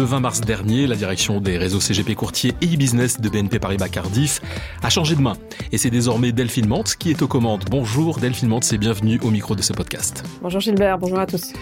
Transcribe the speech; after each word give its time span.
Le 0.00 0.06
20 0.06 0.20
mars 0.20 0.40
dernier, 0.40 0.86
la 0.86 0.96
direction 0.96 1.42
des 1.42 1.58
réseaux 1.58 1.78
CGP 1.78 2.14
Courtier 2.14 2.54
et 2.62 2.74
e-business 2.74 3.20
de 3.20 3.28
BNP 3.28 3.58
Paribas 3.58 3.90
Cardiff 3.90 4.40
a 4.82 4.88
changé 4.88 5.14
de 5.14 5.20
main. 5.20 5.34
Et 5.72 5.76
c'est 5.76 5.90
désormais 5.90 6.32
Delphine 6.32 6.66
Mantz 6.66 6.96
qui 6.96 7.10
est 7.10 7.20
aux 7.20 7.28
commandes. 7.28 7.66
Bonjour 7.70 8.18
Delphine 8.18 8.48
Mantz 8.48 8.72
et 8.72 8.78
bienvenue 8.78 9.20
au 9.22 9.30
micro 9.30 9.54
de 9.54 9.60
ce 9.60 9.74
podcast. 9.74 10.24
Bonjour 10.40 10.58
Gilbert, 10.62 10.96
bonjour 10.96 11.18
à 11.18 11.26
tous. 11.26 11.52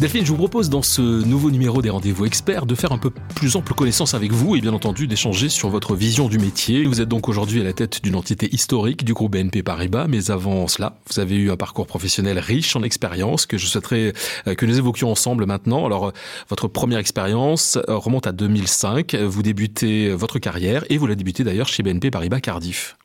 Delphine, 0.00 0.24
je 0.26 0.30
vous 0.30 0.36
propose 0.36 0.68
dans 0.68 0.82
ce 0.82 1.00
nouveau 1.00 1.50
numéro 1.50 1.80
des 1.80 1.88
rendez-vous 1.88 2.26
experts 2.26 2.66
de 2.66 2.74
faire 2.74 2.92
un 2.92 2.98
peu 2.98 3.10
plus 3.34 3.56
ample 3.56 3.72
connaissance 3.72 4.12
avec 4.12 4.32
vous 4.32 4.54
et 4.54 4.60
bien 4.60 4.74
entendu 4.74 5.06
d'échanger 5.06 5.48
sur 5.48 5.70
votre 5.70 5.96
vision 5.96 6.28
du 6.28 6.38
métier. 6.38 6.84
Vous 6.84 7.00
êtes 7.00 7.08
donc 7.08 7.26
aujourd'hui 7.26 7.62
à 7.62 7.64
la 7.64 7.72
tête 7.72 8.04
d'une 8.04 8.16
entité 8.16 8.54
historique 8.54 9.02
du 9.02 9.14
groupe 9.14 9.32
BNP 9.32 9.62
Paribas, 9.62 10.08
mais 10.08 10.30
avant 10.30 10.68
cela, 10.68 10.98
vous 11.10 11.20
avez 11.20 11.36
eu 11.36 11.50
un 11.50 11.56
parcours 11.56 11.86
professionnel 11.86 12.38
riche 12.38 12.76
en 12.76 12.82
expérience 12.82 13.46
que 13.46 13.56
je 13.56 13.66
souhaiterais 13.66 14.12
euh, 14.46 14.54
que 14.54 14.66
nous 14.66 14.76
évoquions 14.76 15.10
ensemble 15.10 15.46
maintenant. 15.46 15.86
Alors, 15.86 16.12
votre 16.50 16.68
première 16.68 16.98
expérience 16.98 17.77
euh, 17.88 17.96
remonte 17.96 18.26
à 18.26 18.32
2005. 18.32 19.14
Vous 19.14 19.42
débutez 19.42 20.10
votre 20.10 20.38
carrière 20.38 20.84
et 20.90 20.98
vous 20.98 21.06
la 21.06 21.14
débutez 21.14 21.44
d'ailleurs 21.44 21.68
chez 21.68 21.82
BNP 21.82 22.10
Paribas 22.10 22.40
Cardiff. 22.40 22.96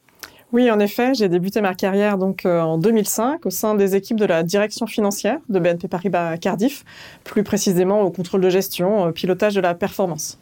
Oui, 0.52 0.70
en 0.70 0.80
effet, 0.80 1.14
j'ai 1.16 1.30
débuté 1.30 1.62
ma 1.62 1.74
carrière 1.74 2.18
donc 2.18 2.46
euh, 2.46 2.62
en 2.62 2.78
2005 2.78 3.46
au 3.46 3.50
sein 3.50 3.74
des 3.74 3.96
équipes 3.96 4.20
de 4.20 4.26
la 4.26 4.44
direction 4.44 4.86
financière 4.86 5.40
de 5.50 5.60
BNP 5.60 5.88
Paribas 5.88 6.38
Cardiff, 6.38 6.86
plus 7.24 7.44
précisément 7.44 8.02
au 8.02 8.12
contrôle 8.12 8.42
de 8.42 8.50
gestion, 8.50 9.06
au 9.06 9.12
pilotage 9.12 9.56
de 9.56 9.62
la 9.62 9.74
performance. 9.74 10.38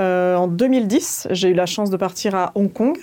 Euh, 0.00 0.36
en 0.36 0.46
2010, 0.46 1.28
j'ai 1.30 1.48
eu 1.48 1.54
la 1.54 1.66
chance 1.66 1.90
de 1.90 1.96
partir 1.96 2.34
à 2.34 2.52
Hong 2.54 2.72
Kong, 2.72 2.96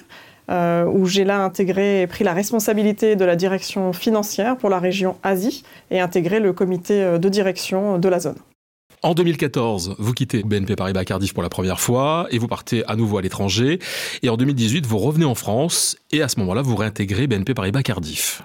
où 0.49 1.05
j'ai 1.05 1.25
là 1.25 1.43
intégré 1.43 2.03
et 2.03 2.07
pris 2.07 2.23
la 2.23 2.31
responsabilité 2.31 3.17
de 3.17 3.25
la 3.25 3.35
direction 3.35 3.91
financière 3.91 4.55
pour 4.55 4.69
la 4.69 4.79
région 4.79 5.17
Asie 5.21 5.63
et 5.91 5.99
intégré 5.99 6.39
le 6.39 6.53
comité 6.53 7.19
de 7.19 7.29
direction 7.29 7.97
de 7.97 8.07
la 8.07 8.19
zone. 8.21 8.37
En 9.03 9.13
2014, 9.13 9.95
vous 9.99 10.13
quittez 10.13 10.41
BNP 10.41 10.75
Paribas 10.75 11.05
Cardiff 11.05 11.31
pour 11.33 11.43
la 11.43 11.49
première 11.49 11.79
fois 11.79 12.25
et 12.31 12.39
vous 12.39 12.47
partez 12.47 12.83
à 12.87 12.95
nouveau 12.95 13.19
à 13.19 13.21
l'étranger. 13.21 13.77
Et 14.23 14.29
en 14.29 14.37
2018, 14.37 14.87
vous 14.87 14.97
revenez 14.97 15.25
en 15.25 15.35
France 15.35 15.97
et 16.11 16.23
à 16.23 16.27
ce 16.27 16.39
moment-là, 16.39 16.63
vous 16.63 16.75
réintégrez 16.75 17.27
BNP 17.27 17.53
Paribas 17.53 17.83
Cardiff. 17.83 18.41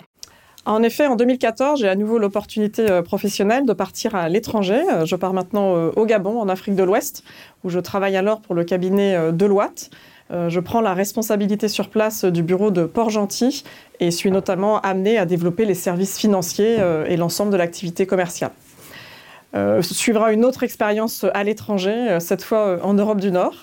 En 0.65 0.83
effet, 0.83 1.07
en 1.07 1.17
2014, 1.17 1.81
j'ai 1.81 1.89
à 1.89 1.97
nouveau 1.97 2.19
l'opportunité 2.19 2.89
euh, 2.89 3.03
professionnelle 3.03 3.65
de 3.67 3.73
partir 3.73 4.15
à 4.15 4.29
l'étranger. 4.29 4.81
Euh, 4.93 5.07
je 5.07 5.17
pars 5.17 5.33
maintenant 5.33 5.75
euh, 5.75 5.91
au 5.97 6.05
Gabon, 6.05 6.39
en 6.39 6.49
Afrique 6.49 6.77
de 6.77 6.85
l'Ouest, 6.85 7.25
où 7.65 7.71
je 7.71 7.81
travaille 7.81 8.17
alors 8.17 8.41
pour 8.43 8.55
le 8.55 8.63
cabinet 8.63 9.33
Deloitte. 9.33 9.91
Je 10.31 10.61
prends 10.61 10.81
la 10.81 10.95
responsabilité 10.95 11.69
sur 11.69 11.91
place 11.91 12.25
du 12.25 12.43
bureau 12.43 12.71
de 12.71 12.87
Port-Gentil 12.87 13.65
et 14.01 14.11
suis 14.11 14.31
notamment 14.31 14.81
amené 14.81 15.19
à 15.19 15.27
développer 15.27 15.67
les 15.67 15.75
services 15.75 16.19
financiers 16.19 16.79
et 17.07 17.19
l'ensemble 17.19 17.53
de 17.53 17.59
l'activité 17.59 18.07
commerciale. 18.07 18.53
Euh, 19.55 19.83
suivra 19.83 20.33
une 20.33 20.45
autre 20.45 20.63
expérience 20.63 21.27
à 21.35 21.45
l'étranger, 21.45 21.91
euh, 21.91 22.21
cette 22.21 22.43
fois 22.43 22.67
euh, 22.67 22.79
en 22.83 22.95
Europe 22.95 23.21
du 23.21 23.31
Nord. 23.31 23.55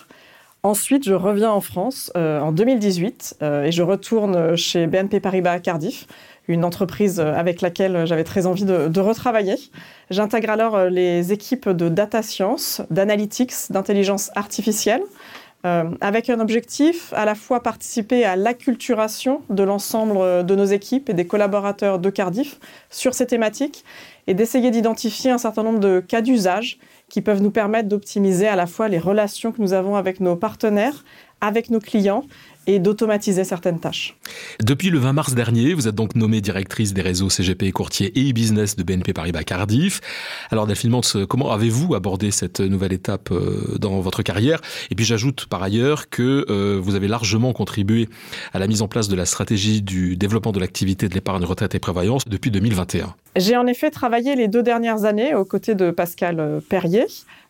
Ensuite, 0.61 1.05
je 1.05 1.13
reviens 1.13 1.51
en 1.51 1.61
France 1.61 2.11
en 2.15 2.51
2018 2.51 3.37
et 3.63 3.71
je 3.71 3.81
retourne 3.81 4.57
chez 4.57 4.87
BNP 4.87 5.21
Paribas 5.21 5.59
Cardiff, 5.59 6.05
une 6.49 6.65
entreprise 6.65 7.21
avec 7.21 7.61
laquelle 7.61 8.05
j'avais 8.05 8.25
très 8.25 8.45
envie 8.45 8.65
de, 8.65 8.89
de 8.89 8.99
retravailler. 8.99 9.55
J'intègre 10.09 10.49
alors 10.49 10.89
les 10.89 11.31
équipes 11.31 11.69
de 11.69 11.87
data 11.87 12.21
science, 12.21 12.81
d'analytics, 12.89 13.53
d'intelligence 13.69 14.31
artificielle, 14.35 15.01
avec 15.63 16.29
un 16.29 16.39
objectif 16.39 17.11
à 17.13 17.25
la 17.25 17.35
fois 17.35 17.61
participer 17.61 18.23
à 18.23 18.37
l'acculturation 18.37 19.41
de 19.49 19.63
l'ensemble 19.63 20.45
de 20.45 20.55
nos 20.55 20.65
équipes 20.65 21.09
et 21.09 21.13
des 21.13 21.27
collaborateurs 21.27 21.99
de 21.99 22.09
Cardiff 22.09 22.59
sur 22.89 23.13
ces 23.13 23.27
thématiques 23.27 23.83
et 24.27 24.33
d'essayer 24.33 24.71
d'identifier 24.71 25.31
un 25.31 25.37
certain 25.37 25.63
nombre 25.63 25.79
de 25.79 25.99
cas 25.99 26.21
d'usage 26.21 26.79
qui 27.09 27.21
peuvent 27.21 27.41
nous 27.41 27.51
permettre 27.51 27.89
d'optimiser 27.89 28.47
à 28.47 28.55
la 28.55 28.67
fois 28.67 28.87
les 28.87 28.99
relations 28.99 29.51
que 29.51 29.61
nous 29.61 29.73
avons 29.73 29.95
avec 29.95 30.19
nos 30.19 30.35
partenaires, 30.35 31.03
avec 31.41 31.69
nos 31.69 31.79
clients 31.79 32.23
et 32.69 32.79
d'automatiser 32.79 33.43
certaines 33.43 33.79
tâches. 33.79 34.15
Depuis 34.63 34.91
le 34.91 34.99
20 34.99 35.13
mars 35.13 35.33
dernier, 35.33 35.73
vous 35.73 35.87
êtes 35.87 35.95
donc 35.95 36.15
nommée 36.15 36.39
directrice 36.39 36.93
des 36.93 37.01
réseaux 37.01 37.29
CGP 37.29 37.71
courtier 37.71 38.11
et 38.15 38.29
e-business 38.29 38.75
de 38.75 38.83
BNP 38.83 39.11
Paribas 39.13 39.43
Cardiff. 39.43 40.01
Alors 40.51 40.67
Delphine 40.67 40.91
Mantz, 40.91 41.17
comment 41.27 41.51
avez-vous 41.51 41.95
abordé 41.95 42.29
cette 42.29 42.59
nouvelle 42.59 42.93
étape 42.93 43.31
euh, 43.31 43.77
dans 43.79 43.99
votre 44.01 44.21
carrière? 44.21 44.61
Et 44.91 44.95
puis 44.95 45.03
j'ajoute 45.03 45.47
par 45.47 45.63
ailleurs 45.63 46.09
que 46.09 46.45
euh, 46.49 46.79
vous 46.79 46.93
avez 46.93 47.07
largement 47.07 47.53
contribué 47.53 48.07
à 48.53 48.59
la 48.59 48.67
mise 48.67 48.83
en 48.83 48.87
place 48.87 49.07
de 49.07 49.15
la 49.15 49.25
stratégie 49.25 49.81
du 49.81 50.15
développement 50.15 50.51
de 50.51 50.59
l'activité 50.59 51.09
de 51.09 51.15
l'épargne 51.15 51.45
retraite 51.45 51.73
et 51.73 51.79
prévoyance 51.79 52.27
depuis 52.27 52.51
2021. 52.51 53.15
J'ai 53.35 53.57
en 53.57 53.67
effet 53.67 53.89
travaillé 53.89 54.35
les 54.35 54.47
deux 54.47 54.63
dernières 54.63 55.05
années 55.05 55.33
aux 55.33 55.45
côtés 55.45 55.75
de 55.75 55.91
Pascal 55.91 56.39
euh, 56.39 56.59
Perrier, 56.67 57.05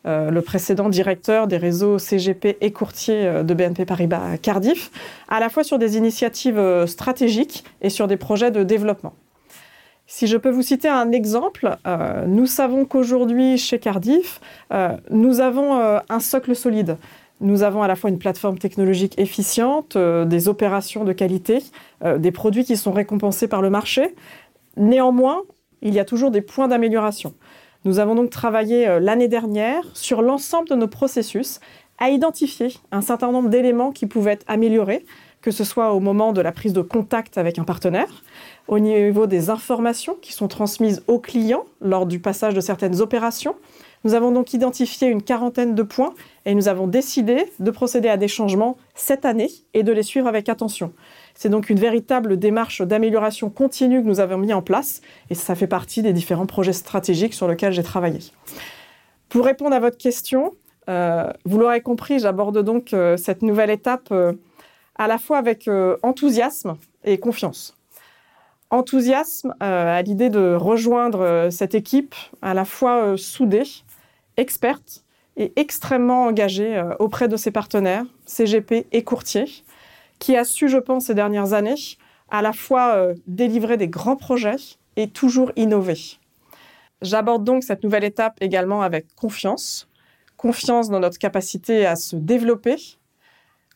euh, 0.05 0.29
le 0.29 0.41
précédent 0.41 0.87
directeur 0.87 1.47
des 1.47 1.57
réseaux 1.57 1.99
CGP 1.99 2.57
et 2.61 2.71
courtier 2.71 3.25
euh, 3.25 3.43
de 3.43 3.53
BNP 3.53 3.85
Paribas 3.85 4.37
Cardiff, 4.37 4.91
à 5.27 5.39
la 5.39 5.49
fois 5.49 5.63
sur 5.63 5.79
des 5.79 5.97
initiatives 5.97 6.85
stratégiques 6.85 7.63
et 7.81 7.89
sur 7.89 8.07
des 8.07 8.17
projets 8.17 8.51
de 8.51 8.63
développement. 8.63 9.13
Si 10.07 10.25
je 10.25 10.37
peux 10.37 10.49
vous 10.49 10.63
citer 10.63 10.87
un 10.87 11.11
exemple, 11.11 11.77
nous 12.25 12.47
savons 12.47 12.85
qu'aujourd'hui 12.85 13.59
chez 13.59 13.77
Cardiff, 13.77 14.41
nous 15.11 15.39
avons 15.39 15.79
un 16.09 16.19
socle 16.19 16.55
solide. 16.55 16.97
Nous 17.41 17.61
avons 17.61 17.83
à 17.83 17.87
la 17.87 17.95
fois 17.95 18.09
une 18.09 18.17
plateforme 18.17 18.57
technologique 18.57 19.19
efficiente, 19.19 19.95
des 19.95 20.47
opérations 20.47 21.03
de 21.03 21.13
qualité, 21.13 21.61
des 22.03 22.31
produits 22.31 22.65
qui 22.65 22.75
sont 22.75 22.91
récompensés 22.91 23.47
par 23.47 23.61
le 23.61 23.69
marché. 23.69 24.15
Néanmoins, 24.77 25.43
il 25.81 25.93
y 25.93 25.99
a 25.99 26.05
toujours 26.05 26.31
des 26.31 26.41
points 26.41 26.67
d'amélioration. 26.67 27.33
Nous 27.85 27.99
avons 27.99 28.15
donc 28.15 28.29
travaillé 28.29 28.87
euh, 28.87 28.99
l'année 28.99 29.27
dernière 29.27 29.83
sur 29.93 30.21
l'ensemble 30.21 30.67
de 30.69 30.75
nos 30.75 30.87
processus 30.87 31.59
à 31.99 32.09
identifier 32.09 32.73
un 32.91 33.01
certain 33.01 33.31
nombre 33.31 33.49
d'éléments 33.49 33.91
qui 33.91 34.07
pouvaient 34.07 34.31
être 34.31 34.45
améliorés, 34.47 35.05
que 35.41 35.51
ce 35.51 35.63
soit 35.63 35.93
au 35.93 35.99
moment 35.99 36.33
de 36.33 36.41
la 36.41 36.51
prise 36.51 36.73
de 36.73 36.81
contact 36.81 37.37
avec 37.37 37.59
un 37.59 37.63
partenaire, 37.63 38.23
au 38.67 38.79
niveau 38.79 39.27
des 39.27 39.49
informations 39.49 40.17
qui 40.21 40.33
sont 40.33 40.47
transmises 40.47 41.03
aux 41.07 41.19
clients 41.19 41.65
lors 41.81 42.05
du 42.05 42.19
passage 42.19 42.53
de 42.53 42.61
certaines 42.61 43.01
opérations. 43.01 43.55
Nous 44.05 44.13
avons 44.13 44.31
donc 44.31 44.53
identifié 44.53 45.09
une 45.09 45.21
quarantaine 45.21 45.75
de 45.75 45.83
points 45.83 46.13
et 46.45 46.55
nous 46.55 46.69
avons 46.69 46.87
décidé 46.87 47.45
de 47.59 47.71
procéder 47.71 48.07
à 48.07 48.15
des 48.15 48.29
changements 48.29 48.77
cette 48.95 49.25
année 49.25 49.49
et 49.73 49.83
de 49.83 49.91
les 49.91 50.03
suivre 50.03 50.27
avec 50.27 50.47
attention. 50.47 50.93
C'est 51.35 51.49
donc 51.49 51.69
une 51.69 51.79
véritable 51.79 52.37
démarche 52.37 52.81
d'amélioration 52.81 53.49
continue 53.49 54.01
que 54.01 54.07
nous 54.07 54.21
avons 54.21 54.37
mis 54.37 54.53
en 54.53 54.61
place 54.61 55.01
et 55.29 55.35
ça 55.35 55.55
fait 55.55 55.67
partie 55.67 56.01
des 56.01 56.13
différents 56.13 56.45
projets 56.45 56.73
stratégiques 56.73 57.33
sur 57.33 57.47
lesquels 57.47 57.73
j'ai 57.73 57.83
travaillé. 57.83 58.19
Pour 59.27 59.45
répondre 59.45 59.75
à 59.75 59.79
votre 59.79 59.97
question, 59.97 60.53
vous 61.45 61.59
l'aurez 61.59 61.81
compris, 61.81 62.19
j'aborde 62.19 62.59
donc 62.63 62.93
euh, 62.93 63.17
cette 63.17 63.41
nouvelle 63.41 63.69
étape 63.69 64.09
euh, 64.11 64.33
à 64.95 65.07
la 65.07 65.17
fois 65.17 65.37
avec 65.37 65.69
enthousiasme 66.03 66.77
et 67.03 67.19
confiance. 67.19 67.77
Enthousiasme 68.69 69.55
à 69.59 70.01
l'idée 70.01 70.29
de 70.29 70.55
rejoindre 70.55 71.47
cette 71.51 71.73
équipe 71.73 72.13
à 72.41 72.53
la 72.53 72.65
fois 72.65 73.17
soudée, 73.17 73.63
experte 74.35 75.05
et 75.37 75.53
extrêmement 75.55 76.25
engagée 76.25 76.83
auprès 76.99 77.29
de 77.29 77.37
ses 77.37 77.49
partenaires, 77.49 78.03
CGP 78.25 78.87
et 78.91 79.03
courtiers, 79.03 79.63
qui 80.19 80.35
a 80.35 80.43
su, 80.43 80.67
je 80.67 80.77
pense, 80.77 81.05
ces 81.05 81.15
dernières 81.15 81.53
années, 81.53 81.75
à 82.29 82.41
la 82.41 82.53
fois 82.53 82.95
euh, 82.95 83.15
délivrer 83.27 83.77
des 83.77 83.87
grands 83.87 84.15
projets 84.15 84.77
et 84.95 85.09
toujours 85.09 85.51
innover. 85.55 85.97
J'aborde 87.01 87.43
donc 87.43 87.63
cette 87.63 87.83
nouvelle 87.83 88.03
étape 88.03 88.37
également 88.41 88.81
avec 88.81 89.07
confiance, 89.15 89.88
confiance 90.39 90.89
dans 90.89 91.01
notre 91.01 91.17
capacité 91.17 91.85
à 91.85 91.97
se 91.97 92.15
développer, 92.15 92.77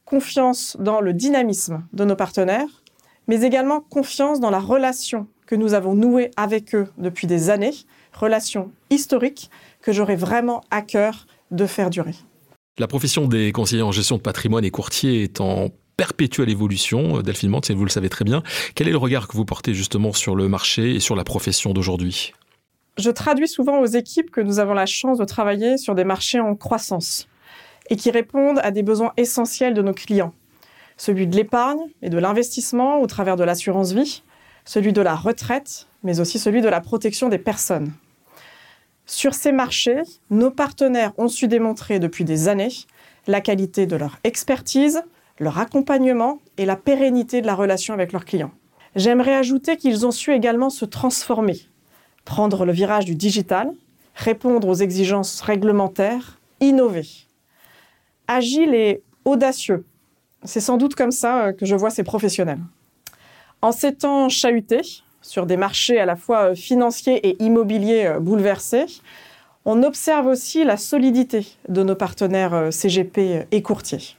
confiance 0.06 0.78
dans 0.79 1.01
le 1.01 1.12
dynamisme 1.12 1.84
de 1.91 2.06
nos 2.06 2.16
partenaires, 2.16 2.84
mais 3.28 3.41
également 3.41 3.81
confiance 3.81 4.40
dans 4.40 4.50
la 4.50 4.62
relation 4.62 5.28
que 5.46 5.56
nous 5.56 5.74
avons 5.74 5.94
nouée 5.94 6.31
avec 6.38 6.74
eux 6.74 6.88
depuis 6.98 7.27
des 7.27 7.50
années, 7.50 7.74
relation 8.13 8.71
historique 8.89 9.51
que 9.81 9.92
j'aurais 9.92 10.15
vraiment 10.15 10.63
à 10.71 10.81
cœur 10.81 11.27
de 11.51 11.65
faire 11.65 11.89
durer. 11.89 12.15
La 12.80 12.88
profession 12.88 13.27
des 13.27 13.51
conseillers 13.51 13.81
en 13.81 13.92
gestion 13.92 14.16
de 14.16 14.21
patrimoine 14.21 14.63
et 14.63 14.71
courtiers 14.71 15.24
est 15.24 15.42
en 15.42 15.68
perpétuelle 15.98 16.50
évolution, 16.50 17.21
Delphine 17.21 17.50
Mante, 17.50 17.71
vous 17.71 17.83
le 17.83 17.92
savez 17.92 18.07
très 18.07 18.24
bien. 18.24 18.42
Quel 18.74 18.88
est 18.88 18.92
le 18.92 18.98
regard 18.98 19.27
que 19.27 19.36
vous 19.36 19.45
portez 19.45 19.74
justement 19.74 20.13
sur 20.13 20.33
le 20.33 20.48
marché 20.48 20.95
et 20.95 21.00
sur 21.01 21.18
la 21.18 21.25
profession 21.25 21.74
d'aujourd'hui? 21.74 22.33
Je 22.98 23.10
traduis 23.10 23.48
souvent 23.48 23.80
aux 23.80 23.88
équipes 23.88 24.30
que 24.30 24.42
nous 24.42 24.60
avons 24.60 24.75
la 24.75 24.86
chance 24.86 25.18
de 25.18 25.25
travailler 25.25 25.78
sur 25.78 25.95
des 25.95 26.04
marchés 26.04 26.40
en 26.40 26.56
croissance 26.56 27.28
et 27.90 27.95
qui 27.95 28.12
répondent 28.12 28.60
à 28.63 28.69
des 28.69 28.84
besoins 28.84 29.13
essentiels 29.18 29.74
de 29.74 29.81
nos 29.81 29.94
clients. 29.94 30.34
Celui 30.95 31.25
de 31.25 31.36
l'épargne 31.36 31.81
et 32.04 32.12
de 32.12 32.19
l'investissement 32.19 33.01
au 33.01 33.07
travers 33.07 33.36
de 33.36 33.44
l'assurance 33.44 33.94
vie, 33.94 34.24
celui 34.63 34.94
de 34.94 35.01
la 35.01 35.16
retraite, 35.16 35.88
mais 36.04 36.19
aussi 36.19 36.38
celui 36.38 36.62
de 36.62 36.69
la 36.69 36.81
protection 36.81 37.30
des 37.30 37.40
personnes. 37.40 37.92
Sur 39.07 39.34
ces 39.34 39.51
marchés, 39.51 40.04
nos 40.30 40.51
partenaires 40.51 41.13
ont 41.18 41.28
su 41.28 41.48
démontrer 41.48 41.98
depuis 41.98 42.25
des 42.25 42.48
années 42.48 42.72
la 43.25 43.42
qualité 43.42 43.88
de 43.88 43.95
leur 43.95 44.19
expertise, 44.24 45.01
leur 45.40 45.57
accompagnement 45.57 46.40
et 46.57 46.66
la 46.66 46.75
pérennité 46.75 47.42
de 47.42 47.48
la 47.48 47.56
relation 47.56 47.95
avec 47.95 48.12
leurs 48.12 48.25
clients. 48.25 48.51
J'aimerais 48.95 49.34
ajouter 49.34 49.78
qu'ils 49.78 50.06
ont 50.06 50.12
su 50.12 50.31
également 50.31 50.69
se 50.69 50.86
transformer, 50.86 51.60
prendre 52.25 52.66
le 52.66 52.72
virage 52.72 53.06
du 53.06 53.16
digital, 53.16 53.72
répondre 54.16 54.68
aux 54.68 54.75
exigences 54.75 55.42
réglementaires, 55.42 56.40
innover. 56.60 57.06
agile 58.28 58.74
et 58.74 59.02
audacieux. 59.25 59.86
C'est 60.44 60.62
sans 60.62 60.78
doute 60.78 60.96
comme 60.96 61.12
ça 61.12 61.54
que 61.54 61.66
je 61.66 61.75
vois 61.75 61.90
ces 61.90 62.04
professionnels. 62.04 62.60
En 63.62 63.72
ces 63.72 63.94
temps 63.96 64.30
chahutés, 64.30 64.81
sur 65.22 65.46
des 65.46 65.58
marchés 65.58 66.00
à 66.00 66.06
la 66.06 66.16
fois 66.16 66.56
financiers 66.56 67.25
et 67.28 67.42
immobiliers 67.44 68.16
bouleversés, 68.20 68.86
on 69.66 69.84
observe 69.84 70.28
aussi 70.28 70.64
la 70.64 70.78
solidité 70.78 71.48
de 71.69 71.84
nos 71.84 71.96
partenaires 71.96 72.72
CGP 72.72 73.46
et 73.52 73.62
courtiers. 73.62 74.18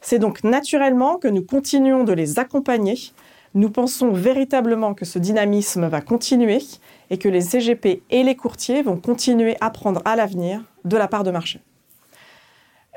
C'est 0.00 0.20
donc 0.20 0.44
naturellement 0.44 1.16
que 1.16 1.28
nous 1.28 1.42
continuons 1.42 2.04
de 2.04 2.12
les 2.12 2.38
accompagner. 2.38 2.96
Nous 3.54 3.70
pensons 3.70 4.12
véritablement 4.12 4.94
que 4.94 5.04
ce 5.04 5.18
dynamisme 5.18 5.86
va 5.88 6.00
continuer 6.00 6.58
et 7.10 7.18
que 7.18 7.28
les 7.28 7.40
CGP 7.40 8.02
et 8.10 8.22
les 8.22 8.36
courtiers 8.36 8.82
vont 8.82 8.96
continuer 8.96 9.56
à 9.60 9.70
prendre 9.70 10.02
à 10.04 10.16
l'avenir 10.16 10.62
de 10.84 10.96
la 10.96 11.08
part 11.08 11.24
de 11.24 11.30
marché. 11.30 11.60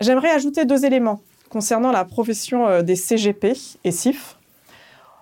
J'aimerais 0.02 0.32
ajouter 0.32 0.66
deux 0.66 0.86
éléments 0.86 1.22
concernant 1.50 1.92
la 1.92 2.06
profession 2.06 2.68
euh, 2.68 2.82
des 2.82 2.96
CGP 2.96 3.54
et 3.84 3.92
CIF. 3.92 4.38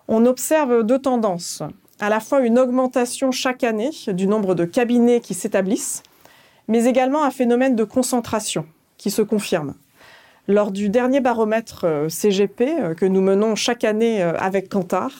On 0.07 0.25
observe 0.25 0.83
deux 0.83 0.99
tendances. 0.99 1.63
À 1.99 2.09
la 2.09 2.19
fois 2.19 2.39
une 2.39 2.57
augmentation 2.57 3.31
chaque 3.31 3.63
année 3.63 3.91
du 4.07 4.25
nombre 4.25 4.55
de 4.55 4.65
cabinets 4.65 5.19
qui 5.19 5.33
s'établissent, 5.33 6.01
mais 6.67 6.85
également 6.85 7.23
un 7.23 7.31
phénomène 7.31 7.75
de 7.75 7.83
concentration 7.83 8.65
qui 8.97 9.11
se 9.11 9.21
confirme. 9.21 9.75
Lors 10.49 10.71
du 10.71 10.89
dernier 10.89 11.19
baromètre 11.19 11.85
euh, 11.85 12.09
CGP 12.09 12.61
euh, 12.81 12.95
que 12.95 13.05
nous 13.05 13.21
menons 13.21 13.53
chaque 13.53 13.83
année 13.83 14.23
euh, 14.23 14.33
avec 14.37 14.67
Kantar, 14.67 15.11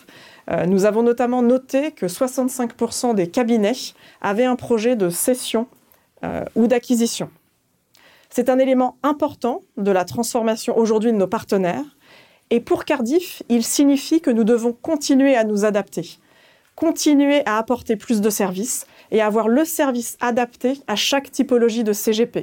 nous 0.66 0.86
avons 0.86 1.04
notamment 1.04 1.44
noté 1.44 1.92
que 1.92 2.08
65% 2.08 3.14
des 3.14 3.28
cabinets 3.28 3.76
avaient 4.20 4.46
un 4.46 4.56
projet 4.56 4.96
de 4.96 5.12
cession 5.12 5.68
ou 6.56 6.66
d'acquisition. 6.66 7.30
C'est 8.32 8.50
un 8.50 8.58
élément 8.58 8.98
important 9.04 9.62
de 9.78 9.92
la 9.92 10.06
transformation 10.06 10.76
aujourd'hui 10.76 11.12
de 11.12 11.18
nos 11.18 11.28
partenaires. 11.28 11.86
Et 12.50 12.62
pour 12.62 12.84
Cardiff, 12.84 13.44
il 13.48 13.64
signifie 13.64 14.22
que 14.22 14.32
nous 14.32 14.44
devons 14.44 14.74
continuer 14.74 15.36
à 15.36 15.44
nous 15.44 15.66
adapter, 15.66 16.18
continuer 16.74 17.44
à 17.46 17.60
apporter 17.60 17.96
plus 17.96 18.20
de 18.20 18.32
services 18.32 18.88
et 19.12 19.22
avoir 19.22 19.50
le 19.50 19.66
service 19.66 20.18
adapté 20.20 20.80
à 20.88 20.96
chaque 20.96 21.32
typologie 21.32 21.84
de 21.84 21.94
CGP 21.94 22.42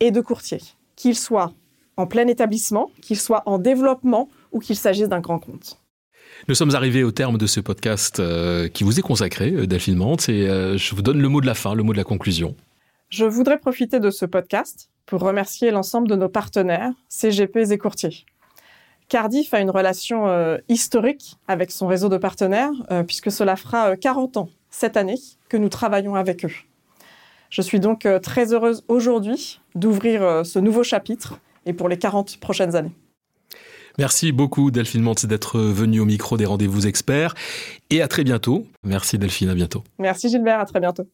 et 0.00 0.10
de 0.10 0.20
courtier, 0.20 0.60
qu'il 0.96 1.16
soit 1.16 1.54
en 1.96 2.06
plein 2.06 2.26
établissement, 2.26 2.90
qu'il 3.00 3.18
soit 3.18 3.42
en 3.46 3.58
développement 3.58 4.28
ou 4.52 4.60
qu'il 4.60 4.76
s'agisse 4.76 5.08
d'un 5.08 5.20
grand 5.20 5.38
compte. 5.38 5.78
Nous 6.48 6.54
sommes 6.54 6.74
arrivés 6.74 7.04
au 7.04 7.12
terme 7.12 7.38
de 7.38 7.46
ce 7.46 7.60
podcast 7.60 8.18
euh, 8.18 8.68
qui 8.68 8.84
vous 8.84 8.98
est 8.98 9.02
consacré, 9.02 9.52
euh, 9.52 9.66
Delphine 9.66 9.96
Mante, 9.96 10.28
et 10.28 10.48
euh, 10.48 10.76
je 10.76 10.94
vous 10.94 11.02
donne 11.02 11.20
le 11.20 11.28
mot 11.28 11.40
de 11.40 11.46
la 11.46 11.54
fin, 11.54 11.74
le 11.74 11.82
mot 11.82 11.92
de 11.92 11.98
la 11.98 12.04
conclusion. 12.04 12.56
Je 13.10 13.24
voudrais 13.24 13.58
profiter 13.58 14.00
de 14.00 14.10
ce 14.10 14.24
podcast 14.24 14.88
pour 15.06 15.20
remercier 15.20 15.70
l'ensemble 15.70 16.08
de 16.08 16.16
nos 16.16 16.28
partenaires, 16.28 16.92
CGP 17.08 17.70
et 17.70 17.78
courtiers. 17.78 18.24
Cardiff 19.08 19.52
a 19.52 19.60
une 19.60 19.68
relation 19.68 20.58
historique 20.70 21.36
avec 21.46 21.70
son 21.70 21.86
réseau 21.86 22.08
de 22.08 22.16
partenaires, 22.16 22.70
puisque 23.06 23.30
cela 23.30 23.56
fera 23.56 23.94
40 23.98 24.38
ans 24.38 24.48
cette 24.70 24.96
année 24.96 25.18
que 25.50 25.58
nous 25.58 25.68
travaillons 25.68 26.14
avec 26.14 26.46
eux. 26.46 26.52
Je 27.50 27.60
suis 27.60 27.78
donc 27.78 28.08
très 28.22 28.54
heureuse 28.54 28.84
aujourd'hui 28.88 29.60
d'ouvrir 29.74 30.46
ce 30.46 30.58
nouveau 30.58 30.82
chapitre 30.82 31.40
et 31.66 31.72
pour 31.72 31.88
les 31.88 31.98
40 31.98 32.38
prochaines 32.38 32.76
années. 32.76 32.92
Merci 33.98 34.32
beaucoup 34.32 34.70
Delphine 34.70 35.02
Mantz 35.02 35.26
d'être 35.26 35.60
venue 35.60 36.00
au 36.00 36.06
micro 36.06 36.36
des 36.36 36.46
rendez-vous 36.46 36.86
experts 36.86 37.34
et 37.90 38.00
à 38.00 38.08
très 38.08 38.24
bientôt. 38.24 38.66
Merci 38.84 39.18
Delphine, 39.18 39.50
à 39.50 39.54
bientôt. 39.54 39.84
Merci 39.98 40.30
Gilbert, 40.30 40.60
à 40.60 40.64
très 40.64 40.80
bientôt. 40.80 41.06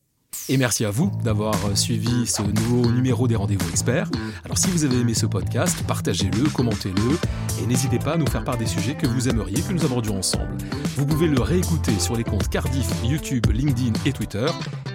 Et 0.49 0.56
merci 0.56 0.85
à 0.85 0.91
vous 0.91 1.11
d'avoir 1.25 1.55
suivi 1.77 2.27
ce 2.27 2.43
nouveau 2.43 2.91
numéro 2.91 3.27
des 3.27 3.35
rendez-vous 3.35 3.69
experts. 3.71 4.11
Alors 4.45 4.59
si 4.59 4.69
vous 4.71 4.85
avez 4.85 4.99
aimé 4.99 5.15
ce 5.15 5.27
podcast, 5.27 5.83
partagez-le, 5.87 6.49
commentez-le 6.50 7.62
et 7.62 7.67
n'hésitez 7.67 7.99
pas 7.99 8.12
à 8.12 8.17
nous 8.17 8.27
faire 8.27 8.45
part 8.45 8.59
des 8.59 8.67
sujets 8.67 8.95
que 8.95 9.06
vous 9.06 9.29
aimeriez 9.29 9.62
que 9.62 9.73
nous 9.73 9.85
abordions 9.85 10.19
ensemble. 10.19 10.56
Vous 10.97 11.06
pouvez 11.06 11.29
le 11.29 11.41
réécouter 11.41 11.99
sur 11.99 12.15
les 12.15 12.25
comptes 12.25 12.49
Cardiff, 12.49 12.91
YouTube, 13.05 13.47
LinkedIn 13.50 13.93
et 14.05 14.12
Twitter 14.12 14.47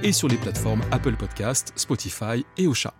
et 0.03 0.11
sur 0.11 0.27
les 0.27 0.37
plateformes 0.37 0.81
Apple 0.91 1.15
Podcast, 1.15 1.73
Spotify 1.75 2.45
et 2.57 2.67
Ocha. 2.67 2.93